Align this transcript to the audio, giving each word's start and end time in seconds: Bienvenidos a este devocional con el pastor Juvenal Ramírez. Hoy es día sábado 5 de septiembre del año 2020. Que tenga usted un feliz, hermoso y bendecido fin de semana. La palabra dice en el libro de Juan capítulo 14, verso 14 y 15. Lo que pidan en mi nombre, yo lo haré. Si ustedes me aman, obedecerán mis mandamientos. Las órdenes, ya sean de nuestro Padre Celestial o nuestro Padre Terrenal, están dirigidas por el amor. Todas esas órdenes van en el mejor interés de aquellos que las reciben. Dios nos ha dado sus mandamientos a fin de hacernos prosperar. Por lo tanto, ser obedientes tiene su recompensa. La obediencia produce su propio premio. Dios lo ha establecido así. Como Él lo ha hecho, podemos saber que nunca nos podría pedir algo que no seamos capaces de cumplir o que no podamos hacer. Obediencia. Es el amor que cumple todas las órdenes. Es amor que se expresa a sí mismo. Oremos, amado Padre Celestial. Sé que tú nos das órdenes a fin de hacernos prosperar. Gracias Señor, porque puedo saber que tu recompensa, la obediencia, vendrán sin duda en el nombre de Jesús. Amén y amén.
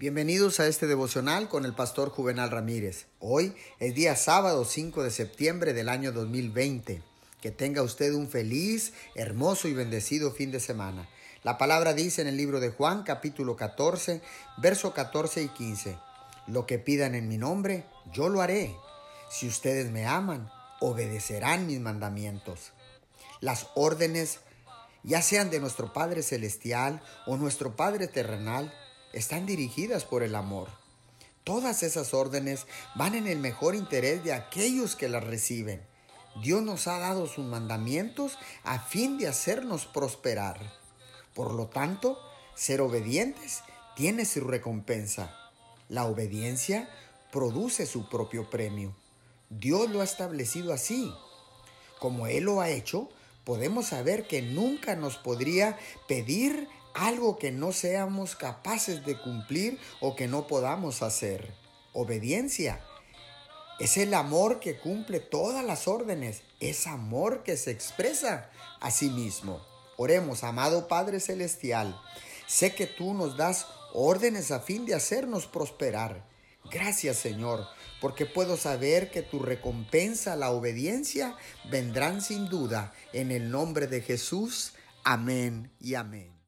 Bienvenidos 0.00 0.60
a 0.60 0.66
este 0.66 0.86
devocional 0.86 1.50
con 1.50 1.66
el 1.66 1.74
pastor 1.74 2.08
Juvenal 2.08 2.50
Ramírez. 2.50 3.04
Hoy 3.18 3.54
es 3.80 3.94
día 3.94 4.16
sábado 4.16 4.64
5 4.64 5.02
de 5.02 5.10
septiembre 5.10 5.74
del 5.74 5.90
año 5.90 6.10
2020. 6.10 7.02
Que 7.42 7.50
tenga 7.50 7.82
usted 7.82 8.14
un 8.14 8.26
feliz, 8.26 8.94
hermoso 9.14 9.68
y 9.68 9.74
bendecido 9.74 10.32
fin 10.32 10.52
de 10.52 10.58
semana. 10.58 11.06
La 11.42 11.58
palabra 11.58 11.92
dice 11.92 12.22
en 12.22 12.28
el 12.28 12.38
libro 12.38 12.60
de 12.60 12.70
Juan 12.70 13.02
capítulo 13.02 13.56
14, 13.56 14.22
verso 14.56 14.94
14 14.94 15.42
y 15.42 15.48
15. 15.48 15.98
Lo 16.46 16.64
que 16.64 16.78
pidan 16.78 17.14
en 17.14 17.28
mi 17.28 17.36
nombre, 17.36 17.84
yo 18.10 18.30
lo 18.30 18.40
haré. 18.40 18.74
Si 19.30 19.46
ustedes 19.48 19.90
me 19.90 20.06
aman, 20.06 20.50
obedecerán 20.80 21.66
mis 21.66 21.78
mandamientos. 21.78 22.72
Las 23.40 23.66
órdenes, 23.74 24.38
ya 25.02 25.20
sean 25.20 25.50
de 25.50 25.60
nuestro 25.60 25.92
Padre 25.92 26.22
Celestial 26.22 27.02
o 27.26 27.36
nuestro 27.36 27.76
Padre 27.76 28.08
Terrenal, 28.08 28.72
están 29.12 29.46
dirigidas 29.46 30.04
por 30.04 30.22
el 30.22 30.34
amor. 30.34 30.68
Todas 31.44 31.82
esas 31.82 32.14
órdenes 32.14 32.66
van 32.94 33.14
en 33.14 33.26
el 33.26 33.38
mejor 33.38 33.74
interés 33.74 34.22
de 34.22 34.32
aquellos 34.32 34.94
que 34.94 35.08
las 35.08 35.24
reciben. 35.24 35.82
Dios 36.42 36.62
nos 36.62 36.86
ha 36.86 36.98
dado 36.98 37.26
sus 37.26 37.44
mandamientos 37.44 38.38
a 38.62 38.78
fin 38.78 39.18
de 39.18 39.26
hacernos 39.26 39.86
prosperar. 39.86 40.60
Por 41.34 41.54
lo 41.54 41.68
tanto, 41.68 42.18
ser 42.54 42.80
obedientes 42.80 43.62
tiene 43.96 44.24
su 44.24 44.40
recompensa. 44.42 45.34
La 45.88 46.04
obediencia 46.04 46.88
produce 47.32 47.86
su 47.86 48.08
propio 48.08 48.48
premio. 48.48 48.94
Dios 49.48 49.90
lo 49.90 50.02
ha 50.02 50.04
establecido 50.04 50.72
así. 50.72 51.12
Como 51.98 52.26
Él 52.26 52.44
lo 52.44 52.60
ha 52.60 52.70
hecho, 52.70 53.08
podemos 53.44 53.88
saber 53.88 54.26
que 54.26 54.42
nunca 54.42 54.94
nos 54.94 55.16
podría 55.16 55.78
pedir 56.06 56.68
algo 56.94 57.38
que 57.38 57.52
no 57.52 57.72
seamos 57.72 58.36
capaces 58.36 59.04
de 59.04 59.18
cumplir 59.18 59.78
o 60.00 60.16
que 60.16 60.28
no 60.28 60.46
podamos 60.46 61.02
hacer. 61.02 61.54
Obediencia. 61.92 62.80
Es 63.78 63.96
el 63.96 64.12
amor 64.14 64.60
que 64.60 64.78
cumple 64.78 65.20
todas 65.20 65.64
las 65.64 65.88
órdenes. 65.88 66.42
Es 66.60 66.86
amor 66.86 67.42
que 67.42 67.56
se 67.56 67.70
expresa 67.70 68.50
a 68.80 68.90
sí 68.90 69.08
mismo. 69.10 69.64
Oremos, 69.96 70.44
amado 70.44 70.88
Padre 70.88 71.20
Celestial. 71.20 72.00
Sé 72.46 72.74
que 72.74 72.86
tú 72.86 73.14
nos 73.14 73.36
das 73.36 73.66
órdenes 73.92 74.50
a 74.50 74.60
fin 74.60 74.86
de 74.86 74.94
hacernos 74.94 75.46
prosperar. 75.46 76.26
Gracias 76.70 77.16
Señor, 77.16 77.66
porque 78.00 78.26
puedo 78.26 78.56
saber 78.56 79.10
que 79.10 79.22
tu 79.22 79.38
recompensa, 79.40 80.36
la 80.36 80.50
obediencia, 80.50 81.36
vendrán 81.70 82.22
sin 82.22 82.48
duda 82.48 82.92
en 83.12 83.30
el 83.30 83.50
nombre 83.50 83.86
de 83.86 84.02
Jesús. 84.02 84.74
Amén 85.04 85.70
y 85.80 85.94
amén. 85.94 86.39